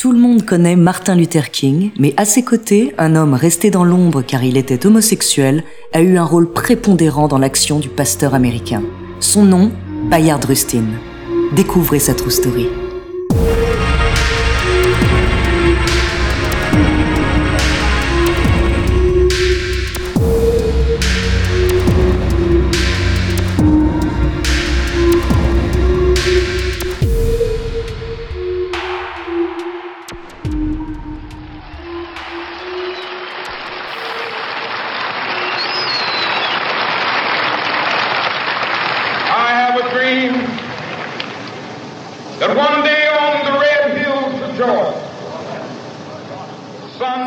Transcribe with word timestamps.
Tout 0.00 0.12
le 0.12 0.18
monde 0.18 0.46
connaît 0.46 0.76
Martin 0.76 1.14
Luther 1.14 1.50
King, 1.50 1.90
mais 1.98 2.14
à 2.16 2.24
ses 2.24 2.42
côtés, 2.42 2.94
un 2.96 3.14
homme 3.16 3.34
resté 3.34 3.70
dans 3.70 3.84
l'ombre 3.84 4.22
car 4.22 4.42
il 4.42 4.56
était 4.56 4.86
homosexuel 4.86 5.62
a 5.92 6.00
eu 6.00 6.16
un 6.16 6.24
rôle 6.24 6.50
prépondérant 6.50 7.28
dans 7.28 7.36
l'action 7.36 7.78
du 7.78 7.90
pasteur 7.90 8.34
américain. 8.34 8.82
Son 9.20 9.44
nom, 9.44 9.70
Bayard 10.08 10.42
Rustin. 10.42 10.84
Découvrez 11.54 11.98
sa 11.98 12.14
true 12.14 12.30
story. 12.30 12.66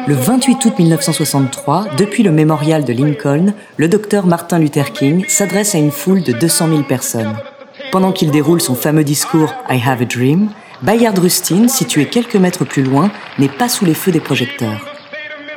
Le 0.06 0.16
28 0.16 0.66
août 0.66 0.74
1963, 0.80 1.86
depuis 1.98 2.24
le 2.24 2.32
mémorial 2.32 2.84
de 2.84 2.92
Lincoln, 2.92 3.54
le 3.78 3.88
docteur 3.88 4.28
Martin 4.28 4.60
Luther 4.60 4.92
King 4.92 5.24
s'adresse 5.30 5.76
à 5.76 5.78
une 5.78 5.92
foule 5.92 6.24
de 6.24 6.34
200 6.34 6.68
000 6.68 6.84
personnes. 6.84 7.38
Pendant 7.92 8.12
qu'il 8.12 8.30
déroule 8.30 8.60
son 8.60 8.76
fameux 8.76 9.06
discours 9.06 9.54
I 9.70 9.82
Have 9.86 10.02
a 10.02 10.06
Dream, 10.06 10.50
Bayard 10.82 11.18
Rustin, 11.18 11.70
situé 11.70 12.08
quelques 12.08 12.36
mètres 12.36 12.66
plus 12.66 12.84
loin, 12.84 13.12
n'est 13.40 13.48
pas 13.48 13.70
sous 13.70 13.86
les 13.86 13.94
feux 13.94 14.12
des 14.12 14.20
projecteurs. 14.20 14.86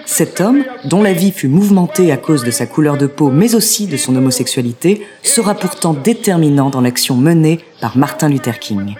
Cet 0.05 0.41
homme, 0.41 0.63
dont 0.85 1.03
la 1.03 1.13
vie 1.13 1.33
fut 1.33 1.49
mouvementée 1.49 2.13
à 2.13 2.17
cause 2.17 2.45
de 2.45 2.53
sa 2.53 2.67
couleur 2.67 2.97
de 2.97 3.09
peau 3.09 3.33
mais 3.33 3.57
aussi 3.57 3.89
de 3.89 3.97
son 3.97 4.15
homosexualité, 4.15 5.05
sera 5.25 5.55
pourtant 5.55 5.93
déterminant 5.93 6.71
dans 6.71 6.81
l'action 6.81 7.17
menée 7.17 7.59
par 7.81 7.97
Martin 7.99 8.29
Luther 8.29 8.61
King. 8.61 8.95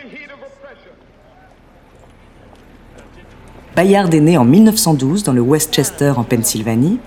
Bayard 3.77 4.15
est 4.15 4.21
né 4.21 4.39
en 4.39 4.47
1912 4.47 5.23
dans 5.23 5.35
le 5.35 5.43
Westchester 5.43 6.15
en 6.17 6.25
Pennsylvanie. 6.25 6.99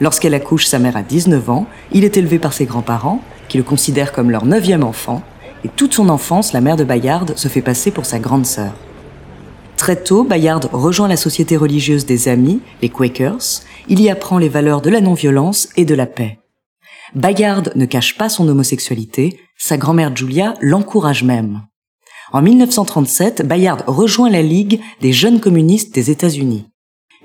Lorsqu'elle 0.00 0.32
accouche 0.32 0.64
sa 0.64 0.78
mère 0.78 0.96
à 0.96 1.02
19 1.02 1.50
ans, 1.50 1.66
il 1.92 2.02
est 2.02 2.16
élevé 2.16 2.38
par 2.38 2.54
ses 2.54 2.64
grands-parents, 2.64 3.20
qui 3.48 3.58
le 3.58 3.62
considèrent 3.62 4.10
comme 4.10 4.30
leur 4.30 4.46
neuvième 4.46 4.84
enfant, 4.84 5.20
et 5.66 5.68
toute 5.68 5.92
son 5.92 6.08
enfance, 6.08 6.54
la 6.54 6.62
mère 6.62 6.76
de 6.76 6.84
Bayard 6.84 7.36
se 7.36 7.48
fait 7.48 7.60
passer 7.60 7.90
pour 7.90 8.06
sa 8.06 8.20
grande 8.20 8.46
sœur. 8.46 8.72
Très 9.76 9.96
tôt, 9.96 10.24
Bayard 10.24 10.66
rejoint 10.72 11.08
la 11.08 11.18
société 11.18 11.58
religieuse 11.58 12.06
des 12.06 12.28
Amis, 12.28 12.62
les 12.80 12.88
Quakers. 12.88 13.60
Il 13.88 14.00
y 14.00 14.08
apprend 14.08 14.38
les 14.38 14.48
valeurs 14.48 14.80
de 14.80 14.88
la 14.88 15.02
non-violence 15.02 15.68
et 15.76 15.84
de 15.84 15.94
la 15.94 16.06
paix. 16.06 16.38
Bayard 17.14 17.68
ne 17.74 17.84
cache 17.84 18.16
pas 18.16 18.30
son 18.30 18.48
homosexualité, 18.48 19.38
sa 19.58 19.76
grand-mère 19.76 20.16
Julia 20.16 20.54
l'encourage 20.62 21.22
même. 21.22 21.66
En 22.32 22.42
1937, 22.42 23.46
Bayard 23.46 23.84
rejoint 23.86 24.30
la 24.30 24.42
Ligue 24.42 24.80
des 25.00 25.12
jeunes 25.12 25.40
communistes 25.40 25.94
des 25.94 26.10
États-Unis. 26.10 26.66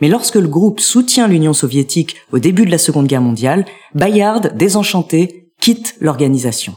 Mais 0.02 0.08
lorsque 0.08 0.36
le 0.36 0.48
groupe 0.48 0.80
soutient 0.80 1.28
l'Union 1.28 1.54
soviétique 1.54 2.16
au 2.32 2.40
début 2.40 2.66
de 2.66 2.72
la 2.72 2.78
Seconde 2.78 3.08
Guerre 3.08 3.22
mondiale, 3.22 3.66
Bayard, 3.94 4.54
désenchanté, 4.56 5.52
quitte 5.60 5.96
l'organisation. 6.00 6.76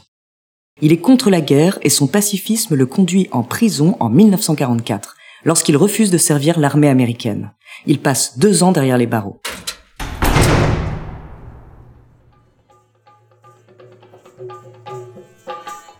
Il 0.81 0.91
est 0.91 0.97
contre 0.97 1.29
la 1.29 1.41
guerre 1.41 1.79
et 1.81 1.89
son 1.89 2.07
pacifisme 2.07 2.75
le 2.75 2.85
conduit 2.85 3.29
en 3.31 3.43
prison 3.43 3.95
en 3.99 4.09
1944, 4.09 5.15
lorsqu'il 5.45 5.77
refuse 5.77 6.11
de 6.11 6.17
servir 6.17 6.59
l'armée 6.59 6.89
américaine. 6.89 7.53
Il 7.85 7.99
passe 7.99 8.39
deux 8.39 8.63
ans 8.63 8.71
derrière 8.71 8.97
les 8.97 9.07
barreaux. 9.07 9.39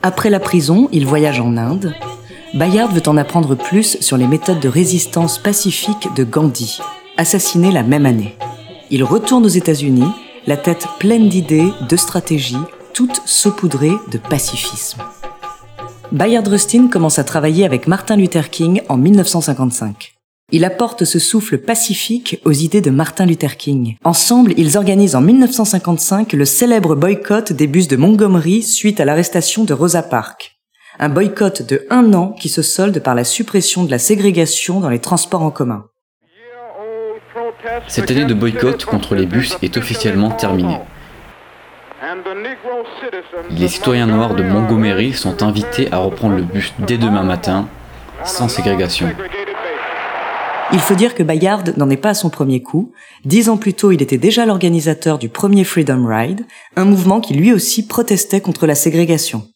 Après 0.02 0.30
la 0.30 0.42
prison, 0.42 0.90
il 0.92 1.06
voyage 1.06 1.40
en 1.40 1.56
Inde. 1.56 1.94
Bayard 2.54 2.92
veut 2.92 3.08
en 3.08 3.18
apprendre 3.18 3.56
plus 3.56 3.98
sur 4.00 4.16
les 4.16 4.28
méthodes 4.28 4.60
de 4.60 4.70
résistance 4.70 5.40
pacifique 5.40 6.14
de 6.16 6.24
Gandhi, 6.24 6.78
assassiné 7.18 7.72
la 7.72 7.82
même 7.82 8.06
année. 8.06 8.36
Il 8.92 9.04
retourne 9.04 9.44
aux 9.44 9.50
États-Unis, 9.50 10.12
la 10.46 10.56
tête 10.56 10.86
pleine 11.00 11.30
d'idées, 11.30 11.74
de 11.90 11.96
stratégies, 11.96 12.56
toutes 12.94 13.24
saupoudrées 13.26 13.96
de 14.12 14.20
pacifisme. 14.20 15.02
Bayard 16.12 16.48
Rustin 16.48 16.90
commence 16.90 17.18
à 17.18 17.24
travailler 17.24 17.66
avec 17.66 17.88
Martin 17.88 18.18
Luther 18.18 18.52
King 18.52 18.84
en 18.88 18.98
1955. 18.98 20.14
Il 20.52 20.64
apporte 20.64 21.06
ce 21.06 21.18
souffle 21.18 21.58
pacifique 21.58 22.40
aux 22.46 22.52
idées 22.52 22.82
de 22.82 22.92
Martin 22.92 23.26
Luther 23.26 23.58
King. 23.58 23.96
Ensemble, 24.04 24.54
ils 24.58 24.78
organisent 24.78 25.16
en 25.16 25.22
1955 25.22 26.34
le 26.34 26.46
célèbre 26.46 26.94
boycott 26.94 27.52
des 27.52 27.66
bus 27.66 27.88
de 27.88 27.96
Montgomery 27.96 28.62
suite 28.62 29.00
à 29.00 29.06
l'arrestation 29.06 29.64
de 29.64 29.74
Rosa 29.74 30.04
Parks. 30.04 30.53
Un 31.00 31.10
boycott 31.10 31.64
de 31.64 31.86
un 31.90 32.14
an 32.14 32.34
qui 32.40 32.50
se 32.50 32.62
solde 32.62 33.00
par 33.00 33.16
la 33.16 33.24
suppression 33.24 33.84
de 33.84 33.92
la 33.92 34.00
ségrégation 34.00 34.80
dans 34.80 34.90
les 34.90 35.00
transports 35.00 35.42
en 35.42 35.52
commun. 35.52 35.86
Cette 37.88 38.12
année 38.12 38.26
de 38.26 38.34
boycott 38.34 38.86
contre 38.86 39.16
les 39.16 39.26
bus 39.26 39.58
est 39.62 39.78
officiellement 39.78 40.32
terminée. 40.32 40.80
Les 43.50 43.68
citoyens 43.68 44.06
noirs 44.06 44.36
de 44.36 44.44
Montgomery 44.44 45.14
sont 45.14 45.42
invités 45.42 45.92
à 45.92 45.98
reprendre 45.98 46.36
le 46.36 46.44
bus 46.44 46.74
dès 46.80 46.98
demain 46.98 47.24
matin, 47.24 47.68
sans 48.24 48.48
ségrégation. 48.48 49.10
Il 50.72 50.80
faut 50.80 50.96
dire 50.96 51.14
que 51.16 51.24
Bayard 51.24 51.78
n'en 51.78 51.90
est 51.90 51.98
pas 51.98 52.10
à 52.10 52.14
son 52.14 52.30
premier 52.30 52.62
coup. 52.62 52.94
Dix 53.26 53.50
ans 53.50 53.58
plus 53.58 53.74
tôt, 53.74 53.92
il 53.92 54.02
était 54.02 54.18
déjà 54.18 54.46
l'organisateur 54.46 55.20
du 55.20 55.30
premier 55.30 55.64
Freedom 55.64 56.06
Ride, 56.06 56.46
un 56.76 56.86
mouvement 56.86 57.22
qui 57.22 57.34
lui 57.34 57.54
aussi 57.54 57.88
protestait 57.88 58.42
contre 58.42 58.66
la 58.66 58.76
ségrégation. 58.76 59.48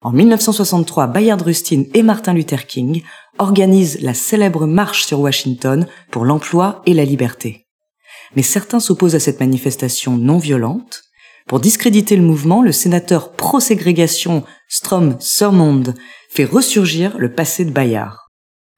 En 0.00 0.12
1963, 0.12 1.08
Bayard 1.08 1.42
Rustin 1.42 1.82
et 1.92 2.04
Martin 2.04 2.32
Luther 2.32 2.66
King 2.66 3.02
organisent 3.38 3.98
la 4.00 4.14
célèbre 4.14 4.64
marche 4.64 5.06
sur 5.06 5.18
Washington 5.18 5.88
pour 6.12 6.24
l'emploi 6.24 6.82
et 6.86 6.94
la 6.94 7.04
liberté. 7.04 7.66
Mais 8.36 8.42
certains 8.42 8.78
s'opposent 8.78 9.16
à 9.16 9.20
cette 9.20 9.40
manifestation 9.40 10.16
non 10.16 10.38
violente. 10.38 11.02
Pour 11.48 11.58
discréditer 11.58 12.14
le 12.14 12.22
mouvement, 12.22 12.62
le 12.62 12.70
sénateur 12.70 13.32
pro-ségrégation 13.32 14.44
Strom 14.68 15.18
Thurmond 15.18 15.94
fait 16.30 16.44
ressurgir 16.44 17.18
le 17.18 17.32
passé 17.32 17.64
de 17.64 17.72
Bayard. 17.72 18.28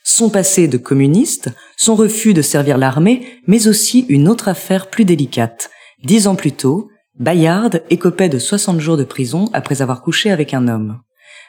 Son 0.02 0.30
passé 0.30 0.68
de 0.68 0.78
communiste, 0.78 1.50
son 1.76 1.96
refus 1.96 2.32
de 2.32 2.40
servir 2.40 2.78
l'armée, 2.78 3.26
mais 3.46 3.68
aussi 3.68 4.06
une 4.08 4.26
autre 4.26 4.48
affaire 4.48 4.88
plus 4.88 5.04
délicate. 5.04 5.68
Dix 6.02 6.26
ans 6.28 6.34
plus 6.34 6.52
tôt, 6.52 6.88
Bayard 7.18 7.80
écopait 7.90 8.30
de 8.30 8.38
60 8.38 8.80
jours 8.80 8.96
de 8.96 9.04
prison 9.04 9.50
après 9.52 9.82
avoir 9.82 10.00
couché 10.00 10.30
avec 10.30 10.54
un 10.54 10.66
homme. 10.66 11.00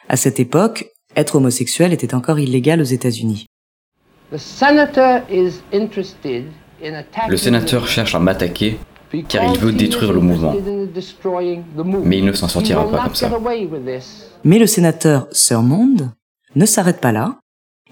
À 0.08 0.16
cette 0.16 0.40
époque, 0.40 0.92
être 1.16 1.36
homosexuel 1.36 1.92
était 1.92 2.14
encore 2.14 2.38
illégal 2.38 2.80
aux 2.80 2.84
États-Unis. 2.84 3.46
Le 4.30 4.38
sénateur 7.36 7.86
cherche 7.86 8.14
à 8.14 8.18
m'attaquer 8.18 8.78
car 9.28 9.52
il 9.52 9.60
veut 9.60 9.72
détruire 9.72 10.12
le 10.12 10.20
mouvement. 10.20 10.54
Mais 12.04 12.18
il 12.18 12.24
ne 12.24 12.32
s'en 12.32 12.48
sortira 12.48 12.90
pas 12.90 13.02
comme 13.04 13.14
ça. 13.14 13.30
Mais 14.44 14.58
le 14.58 14.66
sénateur 14.66 15.28
Thurmond 15.30 16.10
ne 16.54 16.66
s'arrête 16.66 17.00
pas 17.00 17.12
là. 17.12 17.38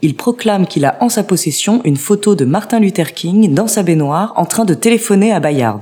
Il 0.03 0.17
proclame 0.17 0.67
qu'il 0.67 0.87
a 0.87 0.97
en 1.03 1.11
sa 1.11 1.23
possession 1.23 1.83
une 1.85 1.99
photo 1.99 2.35
de 2.35 2.47
Martin 2.47 2.81
Luther 2.81 3.13
King 3.13 3.53
dans 3.53 3.67
sa 3.67 3.83
baignoire 3.83 4.33
en 4.37 4.47
train 4.47 4.65
de 4.65 4.73
téléphoner 4.73 5.31
à 5.33 5.41
Bayard. 5.41 5.81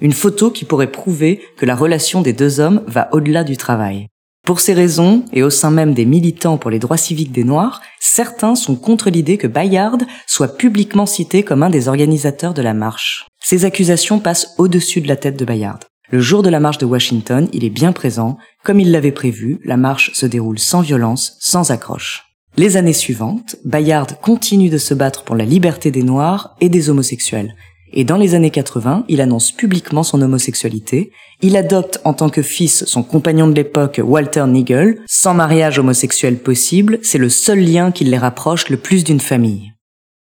Une 0.00 0.12
photo 0.12 0.50
qui 0.50 0.64
pourrait 0.64 0.92
prouver 0.92 1.40
que 1.56 1.66
la 1.66 1.74
relation 1.74 2.22
des 2.22 2.32
deux 2.32 2.60
hommes 2.60 2.82
va 2.86 3.08
au-delà 3.12 3.42
du 3.42 3.56
travail. 3.56 4.06
Pour 4.44 4.58
ces 4.58 4.74
raisons, 4.74 5.24
et 5.32 5.44
au 5.44 5.50
sein 5.50 5.70
même 5.70 5.94
des 5.94 6.04
militants 6.04 6.58
pour 6.58 6.70
les 6.70 6.80
droits 6.80 6.96
civiques 6.96 7.30
des 7.30 7.44
Noirs, 7.44 7.80
certains 8.00 8.56
sont 8.56 8.74
contre 8.74 9.08
l'idée 9.08 9.38
que 9.38 9.46
Bayard 9.46 10.02
soit 10.26 10.56
publiquement 10.58 11.06
cité 11.06 11.44
comme 11.44 11.62
un 11.62 11.70
des 11.70 11.86
organisateurs 11.86 12.52
de 12.52 12.62
la 12.62 12.74
marche. 12.74 13.28
Ces 13.40 13.64
accusations 13.64 14.18
passent 14.18 14.54
au-dessus 14.58 15.00
de 15.00 15.06
la 15.06 15.14
tête 15.14 15.38
de 15.38 15.44
Bayard. 15.44 15.78
Le 16.10 16.20
jour 16.20 16.42
de 16.42 16.50
la 16.50 16.58
marche 16.58 16.78
de 16.78 16.86
Washington, 16.86 17.48
il 17.52 17.64
est 17.64 17.70
bien 17.70 17.92
présent. 17.92 18.36
Comme 18.64 18.80
il 18.80 18.90
l'avait 18.90 19.12
prévu, 19.12 19.60
la 19.64 19.76
marche 19.76 20.12
se 20.12 20.26
déroule 20.26 20.58
sans 20.58 20.80
violence, 20.80 21.36
sans 21.38 21.70
accroche. 21.70 22.24
Les 22.56 22.76
années 22.76 22.92
suivantes, 22.92 23.56
Bayard 23.64 24.20
continue 24.20 24.68
de 24.68 24.76
se 24.76 24.92
battre 24.92 25.22
pour 25.22 25.36
la 25.36 25.44
liberté 25.44 25.90
des 25.92 26.02
Noirs 26.02 26.56
et 26.60 26.68
des 26.68 26.90
homosexuels. 26.90 27.54
Et 27.92 28.04
dans 28.04 28.16
les 28.16 28.34
années 28.34 28.50
80, 28.50 29.04
il 29.08 29.20
annonce 29.20 29.52
publiquement 29.52 30.02
son 30.02 30.22
homosexualité. 30.22 31.12
Il 31.42 31.56
adopte 31.56 32.00
en 32.04 32.14
tant 32.14 32.30
que 32.30 32.42
fils 32.42 32.84
son 32.86 33.02
compagnon 33.02 33.48
de 33.48 33.54
l'époque, 33.54 34.00
Walter 34.02 34.44
Nigel. 34.46 35.00
Sans 35.06 35.34
mariage 35.34 35.78
homosexuel 35.78 36.38
possible, 36.38 36.98
c'est 37.02 37.18
le 37.18 37.28
seul 37.28 37.60
lien 37.60 37.92
qui 37.92 38.04
les 38.04 38.18
rapproche 38.18 38.68
le 38.70 38.78
plus 38.78 39.04
d'une 39.04 39.20
famille. 39.20 39.72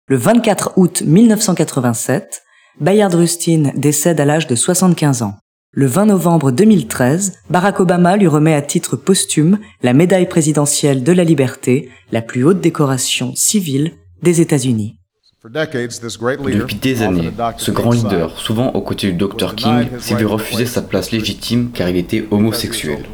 Le 0.08 0.16
24 0.16 0.75
août 0.76 1.02
1987, 1.05 2.43
Bayard 2.81 3.14
Rustin 3.14 3.72
décède 3.75 4.20
à 4.20 4.25
l'âge 4.25 4.46
de 4.46 4.54
75 4.54 5.22
ans. 5.22 5.34
Le 5.72 5.87
20 5.87 6.06
novembre 6.06 6.50
2013, 6.50 7.34
Barack 7.50 7.81
Obama 7.81 8.16
lui 8.16 8.26
remet 8.26 8.54
à 8.54 8.62
titre 8.62 8.96
posthume 8.96 9.58
la 9.82 9.93
médaille 9.93 10.28
présidentielle 10.28 11.02
de 11.02 11.12
la 11.12 11.25
liberté, 11.25 11.90
la 12.11 12.22
plus 12.22 12.43
haute 12.44 12.61
décoration 12.61 13.34
civile 13.34 13.93
des 14.22 14.40
États-Unis. 14.40 14.99
Depuis 15.44 16.75
des 16.75 17.02
années, 17.02 17.31
ce 17.58 17.70
grand 17.70 17.93
leader, 17.93 18.37
souvent 18.38 18.70
aux 18.70 18.81
côtés 18.81 19.12
du 19.12 19.17
Dr 19.17 19.55
King, 19.55 19.87
s'est 20.00 20.17
vu 20.17 20.26
refuser 20.26 20.67
sa 20.67 20.82
place 20.82 21.12
légitime 21.12 21.70
car 21.73 21.88
il 21.88 21.96
était 21.96 22.26
homosexuel. 22.32 23.05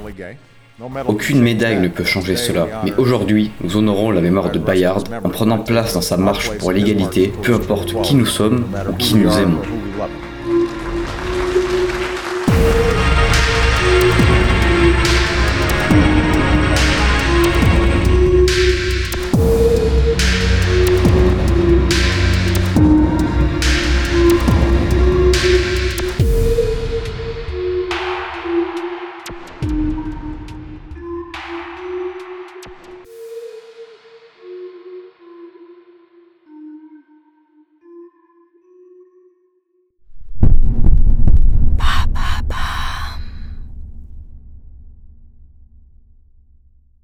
Aucune 1.07 1.43
médaille 1.43 1.81
ne 1.81 1.89
peut 1.89 2.05
changer 2.05 2.37
cela, 2.37 2.81
mais 2.83 2.95
aujourd'hui, 2.97 3.51
nous 3.63 3.77
honorons 3.77 4.11
la 4.11 4.23
mémoire 4.23 4.51
de 4.51 4.59
Bayard 4.59 5.05
en 5.23 5.29
prenant 5.29 5.59
place 5.59 5.93
dans 5.93 6.01
sa 6.01 6.17
marche 6.17 6.51
pour 6.59 6.73
l'égalité, 6.73 7.31
peu 7.43 7.55
importe 7.55 8.01
qui 8.03 8.15
nous 8.15 8.27
sommes 8.27 8.65
ou 8.91 8.95
qui 8.95 9.17
nous 9.17 9.31
aimons. 9.39 9.61